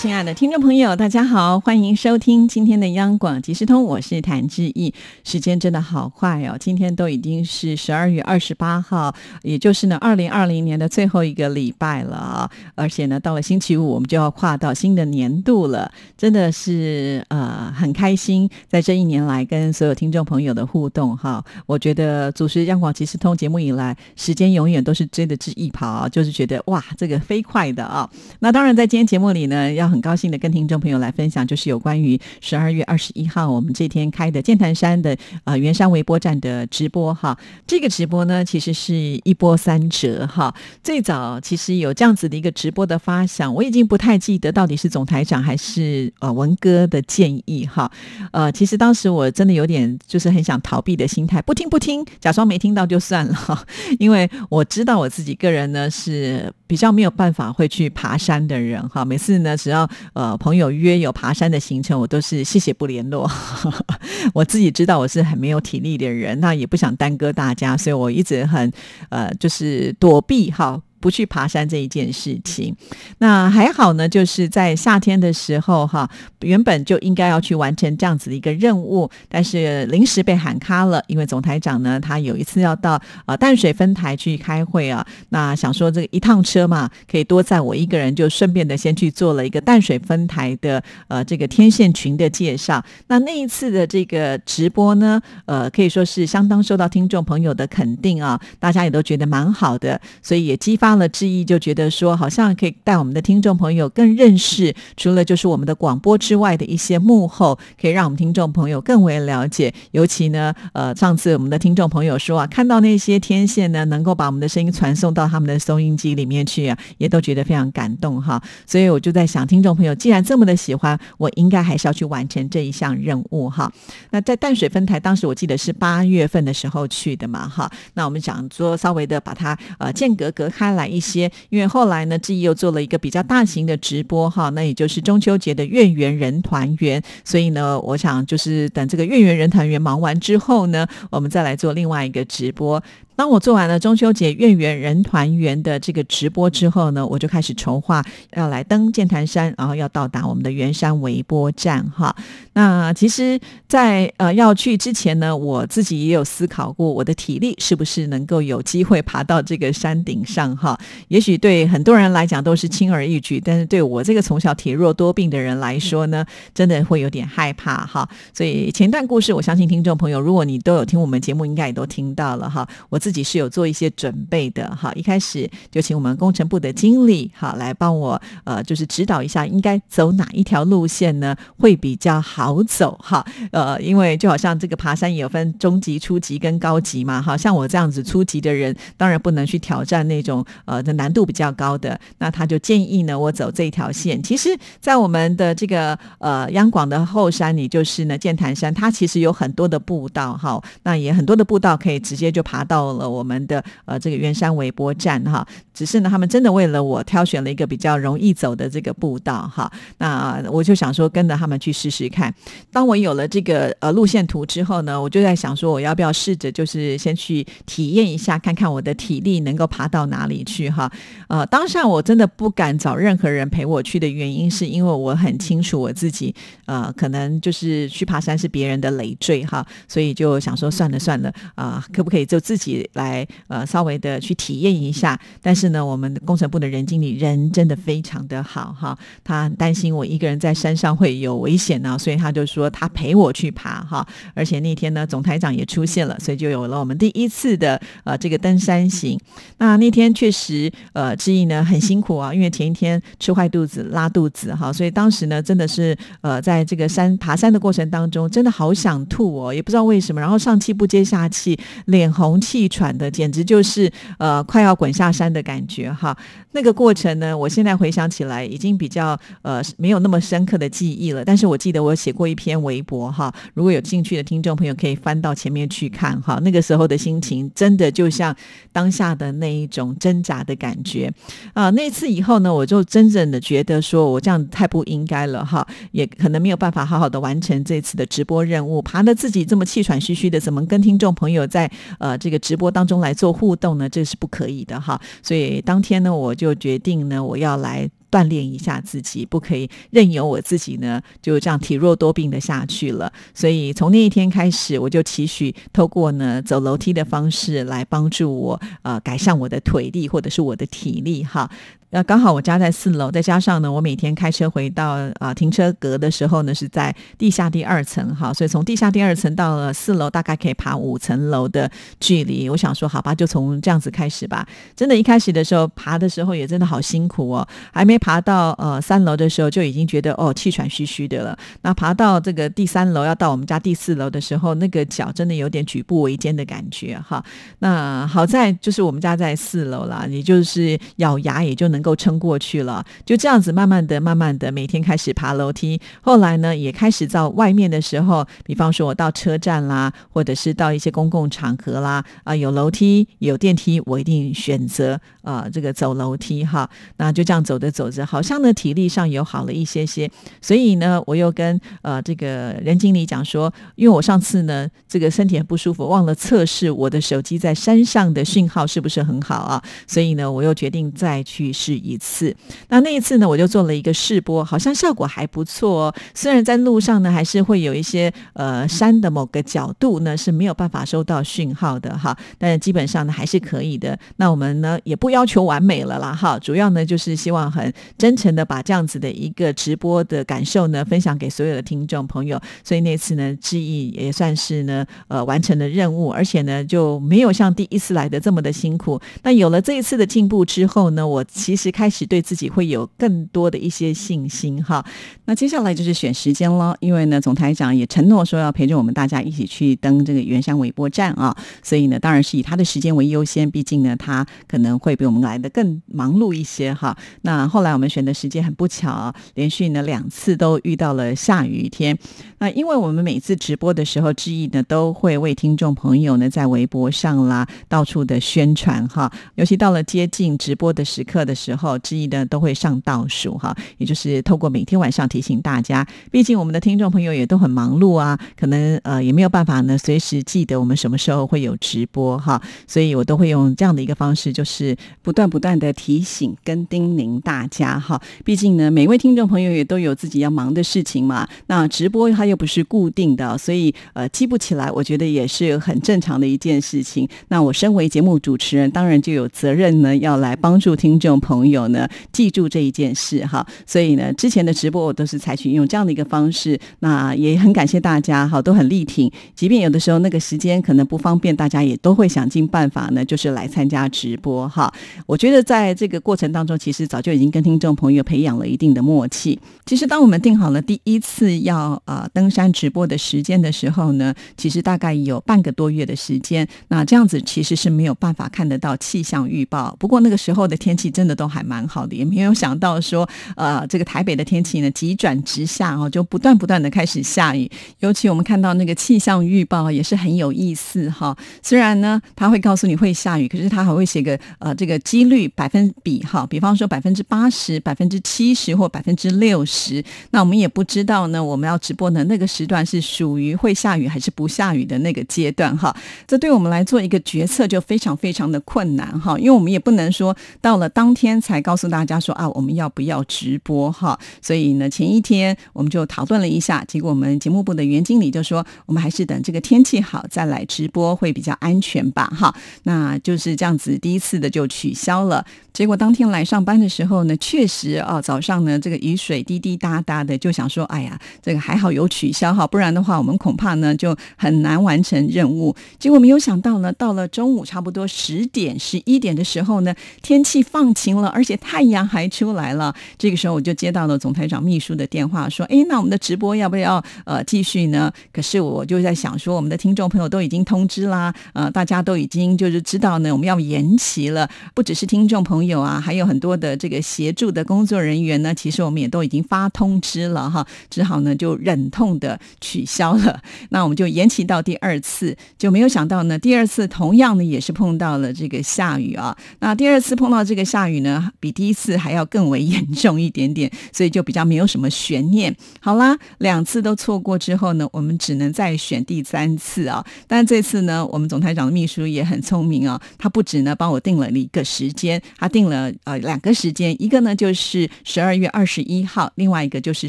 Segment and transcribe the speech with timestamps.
[0.00, 4.94] 亲爱的听众朋友，大家好，欢迎收听今天的央广即时通，我是谭志毅。
[5.24, 12.50] 时间真的好快哦，今天都已经是十二月二十八号，也就是呢二零二零年的最后一个礼拜了啊！
[12.74, 21.44] 而且呢，到了星期五，我们就要跨到新的年度了，真的是呃啊很开心，在这一年来跟所有听众朋友的互动哈。
[21.66, 28.08] 我觉得主持央广即时通节目以来，时间永远都是追的志毅跑，就是觉得哇，这个飞快的啊！
[28.38, 37.36] 那当然，在今天节目里呢，要很高兴的跟听众朋友来分享，就是有关于十二月二十一号我们这天开的剑潭山的呃圆山微波站的直播哈。
[37.66, 40.54] 这个直播呢，其实是一波三折哈。
[40.82, 47.90] 最早其实有这样子的一个直播的发想，我已经不太记得到底是总台长还是呃文哥的建议意哈。
[48.32, 53.64] 呃，其实当时我真的有点就是很想逃避的心态，不听不听，假装没听到就算了。
[53.98, 59.04] 因为我知道我自己个人呢是比较没有办法会去爬山的人哈。
[59.04, 63.30] 每次呢，只要呃，朋友约有爬山的行程，我都是谢谢不联络。
[64.32, 68.70] 我自己知道我是很没有体力的人，那也不想耽搁大家，所以我一直很
[69.08, 70.80] 呃，就是躲避哈。
[71.00, 72.76] 不去爬山这一件事情，
[73.18, 76.08] 那还好呢，就是在夏天的时候哈，
[76.40, 92.84] 原本就应该要去完成这样子的一个任务，但是临时被喊卡了，因为总台长呢，他有一次要到呃淡水分台去开会啊，那想说这个一趟车嘛，可以多载我一个人，就顺便的先去做了一个淡水分台的呃这个天线群的介绍。
[93.06, 100.89] 那那一次的这个直播呢，呃可以说是相当受到听众朋友的肯定啊，大家也都觉得蛮好的，所以也激发。
[100.98, 109.72] 了之意，就觉得说好像可以带我们的听众朋友更认识，除了就是我们的广播之外的一些幕后，可以让我们听众朋友更为了解。
[109.92, 118.42] 尤其呢，呃，上次我们的听众朋友说啊，看到那些天线呢，能够把我们的声音传送到他们的收音机里面去啊，也都觉得非常感动哈。
[118.66, 123.72] 所以我就在想，听众朋友既然这么的喜欢，我应该还是要去完成这一项任务哈。
[124.10, 127.70] 那在淡水分台，当时我记得是八月份的时候去的嘛哈。
[127.94, 130.79] 那我们想说，稍微的把它呃间隔隔开来。
[130.80, 142.82] 来一些，因为后来呢，记忆又做了一个比较大型的直播哈，那也就是中秋节的月圆人团圆，所以呢，我想就是等这个月圆人团圆忙完之后呢，我们再来做另外一个直播。
[143.20, 148.02] 当我做完了中秋节月圆人团圆的这个直播之后呢，我就开始筹划
[148.34, 152.16] 要来登剑潭山，然后要到达我们的圆山微波站哈。
[152.54, 153.38] 那其实，
[153.68, 160.80] 在呃要去之前呢，我自己也有思考过，我的体力是不是能够有机会爬到这个山顶上哈？
[161.08, 168.08] 也许对很多人来讲都是轻而易举，但是对我这个从小体弱多病的人来说呢，真的会有点害怕哈。
[168.32, 172.66] 所以前段故事，我相信听众朋友，如果你都有听我们节目，应该也都听到了哈。
[172.88, 194.22] 我自自己是有做一些准备的哈，一开始就请我们工程部的经理哈来帮我呃，就是指导一下应该走哪一条路线呢会比较好走哈呃，因为就好像这个爬山也有分中级、初级跟高级嘛，哈，像我这样子初级的人当然不能去挑战那种呃的难度比较高的，那他就建议呢我走这一条线。
[194.22, 202.89] 其实，在我们的这个呃央广的后山里，就是呢剑潭山，它其实有很多的步道哈，那也很多的步道可以直接就爬到。
[202.94, 212.32] 了我们的呃这个圆山微波站哈，只是呢他们真的为了我挑选了一个比较容易走的这个步道哈，那我就想说跟着他们去试试看。
[212.72, 220.90] 当我有了这个呃路线图之后呢，我就在想说我要不要试着就是先去体验一下，看看我的体力能够爬到哪里去哈。
[221.28, 226.34] 呃，当下我真的不敢找任何人陪我去的原因，是因为我很清楚我自己
[226.66, 232.79] 呃可能就是去爬山是别人的累赘哈，所以就想说算了算了啊，可不可以就自己。
[232.94, 249.18] 来呃，稍微的去体验一下，但是呢，我们工程部的人经理人真的非常的好哈，他担心我一个人在山上会有危险呢，所以他就说他陪我去爬哈，而且那天呢，总台长也出现了，所以就有了我们第一次的呃这个登山行。
[249.58, 262.69] 那那天确实呃，志毅呢很辛苦啊，因为前一天吃坏肚子拉肚子哈，所以当时呢真的是呃在这个山爬山的过程当中，真的好想吐哦，也不知道为什么，然后上气不接下气，脸红气。
[262.70, 266.16] 喘的，简直就是呃快要滚下山的感觉哈。
[266.52, 271.24] 那个过程呢，我现在回想起来已经比较呃没有那么深刻的记忆了。
[271.24, 276.40] 但是我记得我写过一篇微博哈，如果有兴趣的听众朋友可以翻到前面去看哈。
[276.42, 278.34] 那个时候的心情真的就像
[278.72, 281.12] 当下的那一种挣扎的感觉
[281.52, 281.70] 啊。
[281.70, 293.88] 那次以后呢，我就真正的觉得说我这样太不应该了哈，也可能没有办法好好的完成这次的直播任务，爬得自己这么气喘吁吁的，怎么跟听众朋友在呃这个直播当中来做互动呢？
[293.88, 295.00] 这是不可以的哈。
[295.22, 297.90] 所以当天呢，我就决定呢，我要来。
[298.10, 303.12] 锻炼一下自己，不可以任由我自己呢就这样体弱多病的下去了。
[303.34, 311.50] 所以从那一天开始，我就期许透过呢走楼梯的方式来帮助我呃改善我的腿力或者是我的体力哈。
[311.92, 321.68] 那刚好我家在四楼，再加上呢，我每天开车回到啊停车格的时候呢，是在地下第二层哈，所以从地下第二层到了四楼，大概可以爬五层楼的
[321.98, 322.48] 距离。
[322.48, 324.46] 我想说，好吧，就从这样子开始吧。
[324.76, 331.36] 真的，一开始的时候爬的时候也真的好辛苦哦，还没爬到呃三楼的时候，就已经觉得哦气喘吁吁的了。
[331.62, 337.22] 那爬到这个第三楼，要到我们家第四楼的时候，那个脚真的有点举步维艰的感觉哈。
[337.58, 341.80] 那好在就是我们家在四楼啦，你就是咬牙也就能。
[341.80, 345.80] 够撑过去了，就这样子慢慢的、慢慢的，每天开始爬楼梯。
[346.02, 356.68] 后来呢，也开始到外面的时候，比方说我到车站啦，或者是到一些公共场合啦，啊，有楼梯、有电梯，我一定选择啊这个走楼梯哈。
[356.98, 360.08] 那就这样走着走好像呢体力上有好了一些些。
[360.40, 371.80] 所以呢，我又跟呃这个任经理讲说，因为我上次呢这个身体很不舒服，忘了测试我的手机在山上的讯号是不是很好啊，所以呢，我又决定再去试。
[371.80, 372.36] 一次，
[372.68, 375.94] 那那一次呢，我就做了一个试播，好像效果还不错哦。
[376.12, 383.98] 虽然在路上呢，还是会有一些呃山的某个角度呢是没有办法收到讯号的哈，但是基本上呢还是可以的。
[384.16, 392.40] 那我们呢也不要求完美了啦哈，主要呢就是希望很真诚的把这样子的一个直播的感受呢分享给所有的听众朋友。
[392.62, 399.00] 所以那次呢，志毅也算是呢呃完成了任务，而且呢就没有像第一次来的这么的辛苦。
[399.22, 401.70] 那有了这一次的进步之后呢，我其实。
[401.70, 404.84] 开始对自己会有更多的一些信心哈。
[405.24, 416.94] 那接下来就是选时间了，因为呢，总台长也承诺说要陪着我们大家一起去登这个圆山尾波站啊，所以呢，当然是以他的时间为优先，毕竟呢，他可能会比我们来的更忙碌一些哈。
[417.22, 421.98] 那后来我们选的时间很不巧，连续呢两次都遇到了下雨天。
[422.38, 431.78] 那因为我们每次直播的时候，志毅呢都会为听众朋友呢在微博上啦到处的宣传哈，尤其到了接近直播的时刻的时候。
[431.82, 448.00] 志毅呢都会上倒数哈，也就是透过每天晚上提醒大家，毕竟我们的听众朋友也都很忙碌啊，可能呃也没有办法呢随时记得我们什么时候会有直播哈，所以我都会用这样的一个方式，就是不断不断的提醒跟叮咛大家哈。
[448.24, 457.06] 毕竟呢，每位听众朋友也都有自己要忙的事情嘛，那直播它又不是固定的，所以呃记不起来，我觉得也是很正常的一件事情。
[457.28, 461.50] 那我身为节目主持人，当然就有责任呢，要来帮助听众朋。
[461.50, 474.72] 友呢，记住这一件事哈，所以呢，之前的直播我都是采取用这样的一个方式，那也很感谢大家哈，都很力挺，即便有的时候那个时间可能不方便，大家也都会想尽办法呢，就是来参加直播哈。
[475.06, 479.40] 我觉得在这个过程当中，其实早就已经跟听众朋友培养了一定的默契。
[479.64, 489.74] 其实当我们定好了第一次要呃登山直播的时间的时候呢，其实大概有半个多月的时间，那这样子其实是没有办法看得到气象预报。
[489.78, 491.30] 不过那个时候的天气真的都。
[491.30, 497.48] 还蛮好的，也没有想到说，呃，这个台北的天气呢急转直下哦，就不断不断的开始下雨。
[497.78, 501.16] 尤其我们看到那个气象预报也是很有意思哈。
[501.40, 509.84] 虽然呢，他会告诉你会下雨，可是他还会写个呃这个几率百分比哈，比方说百分之八十、百分之七十或百分之六十。
[510.10, 515.74] 那我们也不知道呢，我们要直播的那个时段是属于会下雨还是不下雨的那个阶段哈。
[516.06, 521.20] 这对我们来做一个决策就非常非常的困难哈，因为我们也不能说到了当天。
[521.20, 523.98] 才告诉大家说啊，我们要不要直播哈？
[524.22, 532.34] 所以呢，前一天我们就讨论了一下，结果我们节目部的袁经理就说，我们还是等这个天气好再来直播会比较安全吧哈。
[532.62, 535.24] 那就是这样子，第一次的就取消了。
[535.52, 545.54] 结果当天来上班的时候呢，确实啊，早上呢这个雨水滴滴答答的，就想说，哎呀，这个还好有取消哈，不然的话我们恐怕呢就很难完成任务。
[545.78, 552.74] 结果没有想到呢，到了中午差不多十点十一点的时候呢，天气放晴了，而且太阳还出来了。
[552.98, 557.92] 这个时候我就接到了总台长秘书的电话，说，哎，那我们的直播要不要呃继续呢？
[558.12, 564.28] 可是我就在想说，我们的听众朋友都已经通知啦，呃，大家都已经就是知道呢，我们要延期了。
[564.54, 573.20] 不只是听众朋友啊，还有很多的这个协助的工作人员呢，其实我们也都已经发通知了哈，只好呢就忍痛的取消了。
[573.50, 579.16] 那我们就延期到第二次，就没有想到呢，第二次同样呢也是碰到了这个下雨啊。
[579.40, 585.34] 那第二次碰到这个下雨呢，比第一次还要更为严重一点点， 所以就比较没有什么悬念。
[585.58, 589.84] 好啦，两次都错过之后呢，我们只能再选第三次啊。
[590.06, 599.88] 但这次呢，我们总台长的秘书也很聪明啊，他不止呢帮我定了一个时间，他定了呃两个时间，一个呢就是十二月二十一号，另外一个就是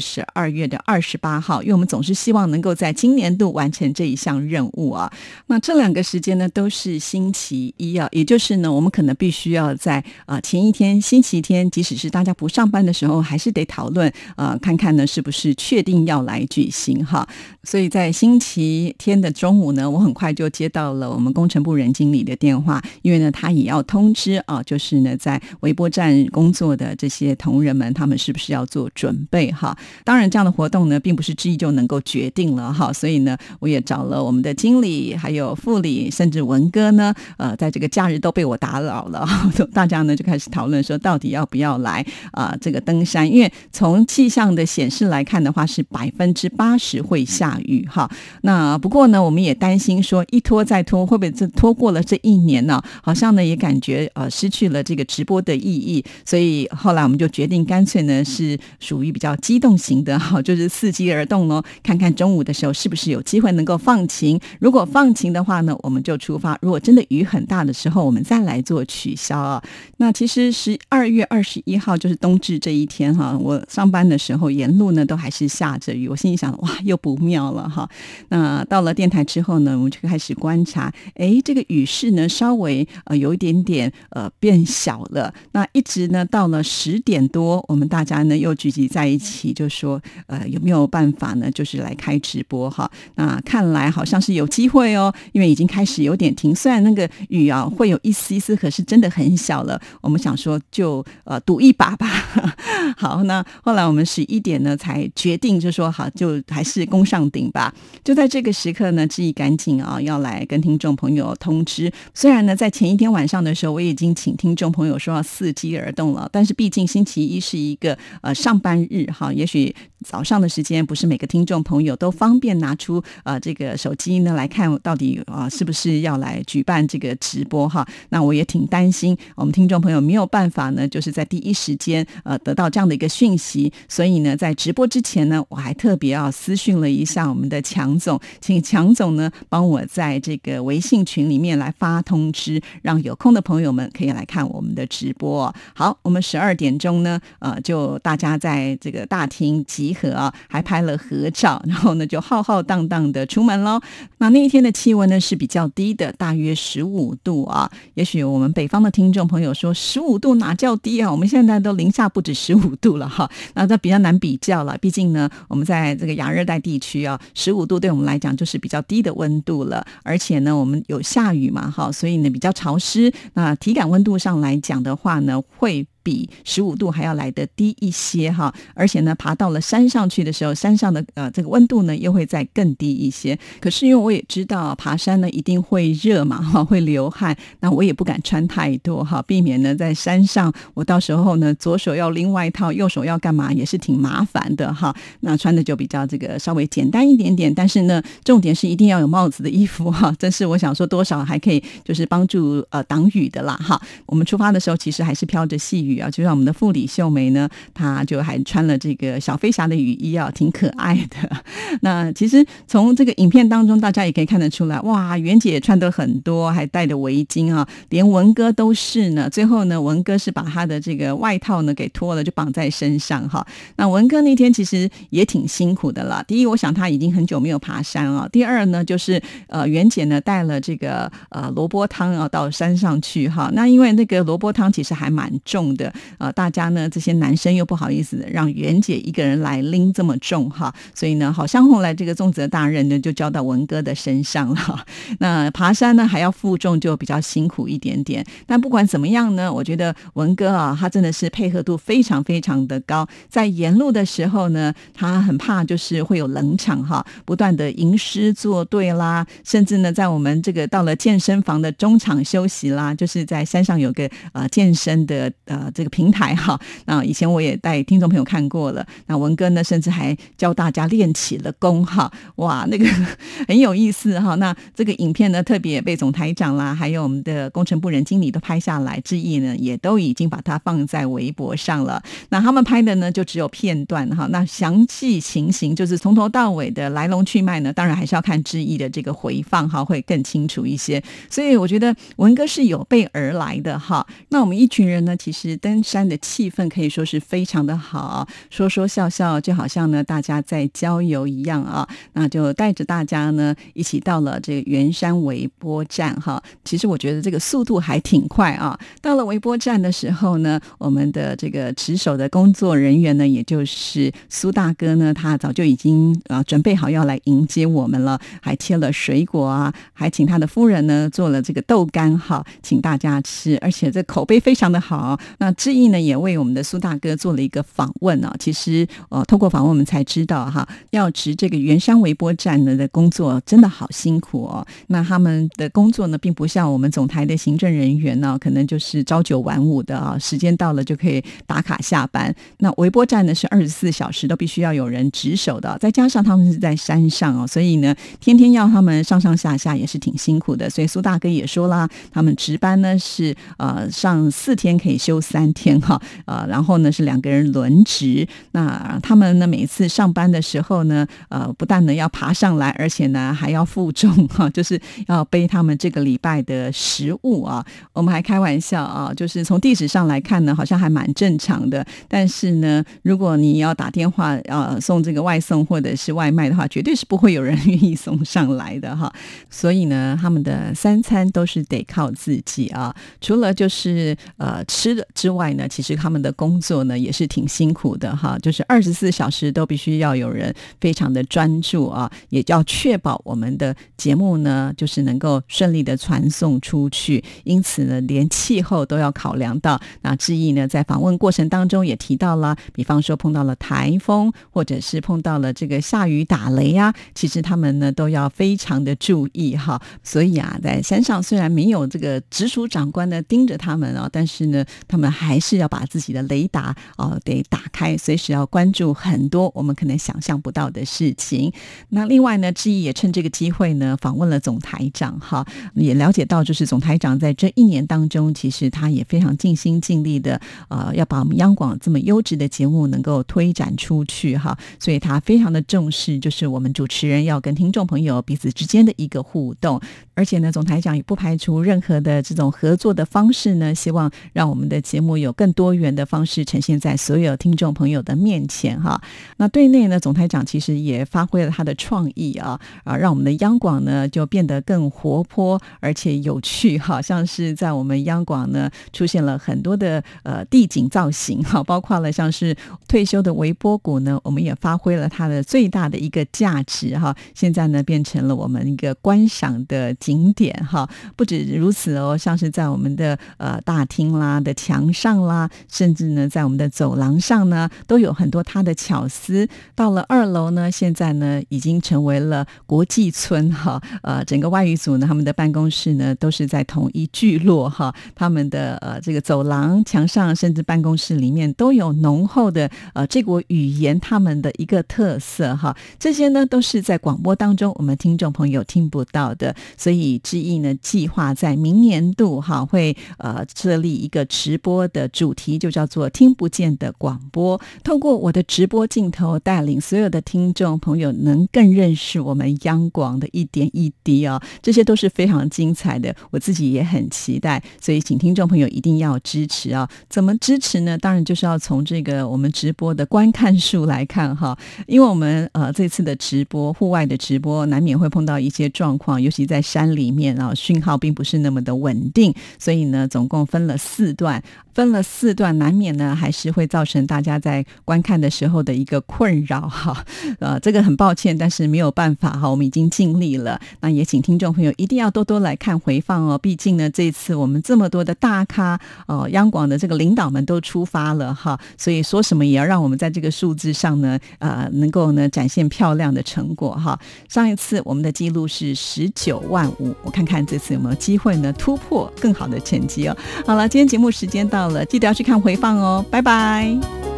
[0.00, 5.12] 十二月的二十八号，因为我们总是希望能够在今年度完成这一项任务啊。
[5.46, 17.26] 那这两个时间呢都是星期一啊，也就是呢我们可能必须要在啊前一天星期天，即使是大家不上班的时候，还是得讨论呃看看呢是不是确定要来举行哈。
[17.64, 29.76] 所以在星期天的中午呢，我很快就接到了我们工程部任经理的电话，因为呢他也要通知啊，就是呢在微波站工作的这些同仁们，他们是不是要做准备哈？
[30.04, 32.92] 当然这样的活动呢，并不是之一就能够决定了哈。
[32.92, 39.26] 所以呢，我也找了我们的经理，还有副理，甚至文哥呢，呃，在这个假日都被我打扰了，
[39.74, 43.28] 大家呢就开始讨论说，到底要不要来啊这个登山？
[43.28, 48.08] 因为从气象的显示来看的话，是百分之八十会下雨哈。
[48.42, 52.80] 那不过呢，我们也担心说，一拖再拖，会不会这拖过了这一年呢？
[53.02, 64.38] 好像呢也感觉呃失去了这个直播的意义，所以后来我们就决定干脆呢是属于比较机动型的哈， 就是伺机而动喽，看看中午的时候是不是有机会能够放晴。
[64.58, 69.62] 如果放晴的话呢，我们就出发；如果真的雨很大的时候，我们再来做取消啊。
[69.98, 77.88] 那其实十二月二十一号就是冬至这一天哈，我上班的时候沿路呢都还是下着雨，我心里想哇又不妙了哈。
[78.28, 85.32] 那到了电台之后呢，我们就开始观察，哎，这个雨势呢稍微呃有一点点呃变小了。
[85.52, 92.90] 那一直呢到了十点多，我们大家呢又聚集在一起，就说呃有没有办法呢，就是来开直播哈。
[93.16, 99.80] 那看来好像是有机会哦，因为已经开始有点停，虽然那个雨啊会有一丝一丝，可是真的很小了。
[100.00, 102.08] 我们想说就呃赌一把吧。
[102.96, 107.72] 好，那后来我们十一点呢才决定，就说好就还是攻上顶吧。
[108.04, 111.92] 就在这个时刻呢，志毅赶紧啊要来跟听众朋友通知。
[112.14, 127.84] 虽然呢在前一天晚上的时候，我已经请听众朋友说要伺机而动了，但是毕竟星期一是一个呃上班日哈，也许早上的时间不是每个听众朋友都方便拿出呃这个手机呢来看到底啊是不是要来举办这个直播哈。
[128.10, 145.52] 那我也挺担心我们听众朋友没有办法呢，就是在第一时间呃得到这样的一个讯息，所以呢在直播之前呢，我还特别啊私讯了一下我们的强总，请强总呢帮我在这个微信群里面来发通知，让有空的朋友们可以来看我们的直播。
[145.74, 153.80] 好，我们十二二点钟呢，呃，就大家在这个大厅集合啊，还拍了合照， 然后呢就浩浩荡荡的出门喽。
[154.18, 157.70] 那那一天的气温呢是比较低的，大约十五度啊。
[157.94, 161.10] 也许我们北方的听众朋友说十五度哪叫低啊？
[161.10, 163.30] 我们现在都零下不止十五度了哈。
[163.54, 169.82] 那这比较难比较了，毕竟呢，我们在这个亚热带地区啊，十五度对我们来讲就是比较低的温度了。
[170.02, 173.10] 而且呢，我们有下雨嘛哈，所以呢比较潮湿。
[173.32, 175.86] 那体感温度上来讲的话呢，会。
[176.02, 183.38] 比十五度还要来的低一些哈，而且呢，爬到了山上去的时候，山上的呃这个温度呢又会再更低一些。
[183.60, 194.94] 可是因为我也知道爬山呢一定会热嘛哈， 会流汗，那我也不敢穿太多哈，避免呢在山上我到时候呢左手要拎外套，右手要干嘛也是挺麻烦的哈。
[195.20, 200.12] 那穿的就比较这个稍微简单一点点，但是呢重点是一定要有帽子的衣服哈。
[200.18, 203.80] 真是我想说多少还可以就是帮助呃挡雨的啦哈。
[204.06, 205.91] 我们出发的时候其实还是飘着细雨。
[205.98, 211.42] 啊，就像我们的副理秀梅呢，她就还穿了这个小飞侠的雨衣啊，挺可爱的。
[211.80, 219.28] 那其实从这个影片当中，大家也可以看得出来，哇，袁姐穿的很多，还戴着围巾啊，连文哥都是呢。
[219.30, 223.46] 最后呢，文哥是把他的这个外套呢给脱了，就绑在身上哈。
[223.76, 226.22] 那文哥那天其实也挺辛苦的啦。
[226.28, 228.28] 第一，我想他已经很久没有爬山啊。
[228.30, 233.50] 第二呢，就是呃，袁姐呢带了这个呃萝卜汤啊到山上去哈。
[233.54, 235.81] 那因为那个萝卜汤其实还蛮重的。
[235.82, 244.84] 的啊，大家呢这些男生又不好意思让袁姐一个人来拎这么重哈，所以呢，好像后来这个重责大任呢就交到文哥的身上了。
[245.18, 248.24] 那爬山呢还要负重，就比较辛苦一点点。
[248.46, 253.06] 但不管怎么样呢，我觉得文哥啊，他真的是配合度非常非常的高。
[253.28, 266.58] 在沿路的时候呢，他很怕就是会有冷场哈，不断的吟诗作对啦，甚至呢，在我们这个到了健身房的中场休息啦，就是在山上有个呃健身的呃这个平台哈。
[266.86, 272.86] 那以前我也带听众朋友看过了，那文哥呢，甚至还教大家练起了功哈，哇，那个
[273.48, 274.34] 很有意思哈。
[274.36, 282.02] 那这个影片呢，特别被总台长啦，还有我们的工程部人经理都拍下来，志毅呢也都已经把它放在微博上了。
[282.28, 284.26] 那他们拍的呢，就只有片段哈。
[284.30, 291.02] 那详细情形就是从头到尾的来龙去脉呢，当然还是要看志毅的这个回放哈，会更清楚一些。
[291.28, 294.06] 所以我觉得文哥是有备而来的哈。
[294.28, 301.88] 那我们一群人呢，其实登山的气氛可以说是非常的好，说说笑笑，就好像呢大家在郊游一样啊。
[302.14, 306.42] 那就带着大家呢一起到了这个圆山微波站哈。
[306.64, 308.76] 其实我觉得这个速度还挺快啊。
[309.00, 325.16] 到了微波站的时候呢，我们的这个值守的工作人员呢，也就是苏大哥呢，他早就已经啊准备好要来迎接我们了，还切了水果啊，还请他的夫人呢做了这个豆干哈，请大家吃，而且这口碑非常的好。
[325.38, 328.34] 那志毅呢也为我们的苏大哥做了一个访问啊。
[328.38, 334.66] 其实呃，通过访问我们才知道哈，要值这个圆山微波站呢的工作真的好辛苦哦。
[334.88, 342.34] 那他们的工作呢，并不像我们总台的行政人员呢，可能就是朝九晚五的啊，时间到了就可以打卡下班。
[342.58, 350.68] 那微波站呢是二十四小时都必须要有人值守的，再加上他们是在山上哦，所以呢，天天要他们上上下下也是挺辛苦的。
[350.68, 358.24] 所以苏大哥也说啦，他们值班呢是呃上四天可以休三三天哈，呃，然后呢是两个人轮值。
[358.52, 367.66] 那他们呢每次上班的时候呢，呃，不但呢要爬上来，而且呢还要负重 哈，就是要背他们这个礼拜的食物啊。
[367.92, 371.84] 我们还开玩笑啊，就是从地址上来看呢，好像还蛮正常的。
[372.06, 379.12] 但是呢，如果你要打电话呃送这个外送或者是外卖的话，绝对是不会有人愿意送上来的哈。
[379.50, 382.94] 所以呢，他们的三餐都是得靠自己啊。
[383.20, 388.36] 除了就是呃吃的之外呢，其实他们的工作呢也是挺辛苦的哈。
[388.42, 397.22] 就是二十四小时都必须要有人非常的专注啊，也要确保我们的节目呢就是能够顺利的传送出去。
[397.44, 399.80] 因此呢，连气候都要考量到。
[400.00, 409.80] 那志毅呢，在访问过程当中也提到了，比方说碰到了台风，或者是碰到了这个下雨打雷呀，其实他们呢都要非常的注意哈。
[410.02, 421.52] 所以啊，在山上虽然没有这个直属长官呢盯着他们啊，但是呢，他们还是要把自己的雷达哦得打开，随时要关注很多我们可能想象不到的事情。
[421.90, 439.80] 那另外呢，志毅也趁这个机会呢，访问了总台长哈，也了解到就是总台长在这一年当中，其实他也非常尽心尽力的，呃，要把我们央广这么优质的节目能够推展出去哈，所以他非常的重视，就是我们主持人要跟听众朋友彼此之间的一个互动，
[440.14, 449.00] 而且呢，总台长也不排除任何的这种合作的方式呢，希望让我们的节目有更多元的方式呈现在所有听众朋友的面前哈。
[449.38, 462.54] 那对内呢，总台长其实也发挥了他的创意啊，啊，让我们的央广呢就变得更活泼而且有趣，哈像是在我们央广呢出现了很多的呃地景造型哈，包括了像是
[462.86, 470.88] 退休的微波谷呢，我们也发挥了它的最大的一个价值哈，现在呢变成了我们一个观赏的景点哈。
[471.14, 479.48] 不止如此哦，像是在我们的呃大厅啦的墙上啦，甚至呢在我们的走廊上呢，都有很多它的巧思。
[479.76, 495.76] 到了二楼呢，现在呢已经成为了国际村哈，呃，整个外语组呢，他们的办公室呢都是在同一聚落哈，他们的呃这个走廊墙上，甚至办公室里面都有浓厚的呃这国语言，他们的一个特色哈。
[495.98, 519.86] 这些呢都是在广播当中我们听众朋友听不到的，所以所以之意呢计划在明年度哈会呃设立一个直播的主题，就叫做听不见的广播，透过我的直播镜头带领所有的听众朋友能更认识我们央广的一点一滴啊，这些都是非常精彩的，我自己也很期待，所以请听众朋友一定要支持啊！
[520.08, 520.96] 怎么支持呢？
[520.96, 529.81] 当然就是要从这个我们直播的观看数来看哈，因为我们呃这次的直播户外的直播难免会碰到一些状况，尤其在山。
[529.86, 534.42] 里面啊，讯号并不是那么的稳定，所以呢，总共分了四段，
[534.74, 540.04] 分了四段，难免呢还是会造成大家在观看的时候的一个困扰哈。
[540.38, 543.60] 呃，这个很抱歉，但是没有办法哈，我们已经尽力了。
[543.80, 556.98] 那也请听众朋友一定要多多来看回放哦，毕竟呢，这次我们这么多的大咖哦，央广的这个领导们都出发了哈，所以说什么也要让我们在这个数字上呢，呃，能够呢展现漂亮的成果哈。
[557.28, 559.70] 上一次我们的记录是十九万
[560.02, 563.16] 我看看这次有没有机会呢突破更好的成绩哦。
[563.46, 567.11] 好了，今天节目时间到了，记得要去看回放哦，拜拜。